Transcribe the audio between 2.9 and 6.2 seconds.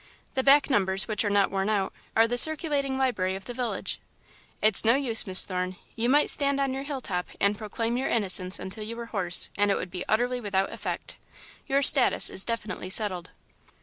library of the village. It's no use, Miss Thorne you